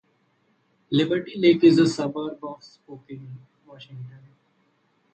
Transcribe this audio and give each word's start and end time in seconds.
Liberty 0.89 1.37
Lake 1.37 1.63
is 1.63 1.77
a 1.77 1.85
suburb 1.87 2.39
of 2.43 2.63
Spokane, 2.63 3.37
Washington. 3.67 4.17